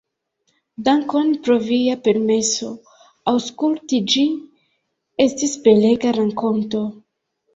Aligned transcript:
Dankon 0.85 1.27
pro 1.47 1.57
via 1.65 1.97
permeso 2.07 2.69
aŭskulti, 3.33 3.99
ĝi 4.13 4.25
estis 5.27 5.53
belega 5.69 6.17
rakonto. 6.21 6.83